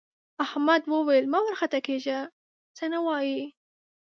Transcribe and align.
احمد 0.45 0.81
وویل 0.93 1.25
مه 1.33 1.39
وارخطا 1.43 1.79
کېږه 1.87 2.19
څه 2.77 2.85
نه 2.93 2.99
وايي. 3.05 3.41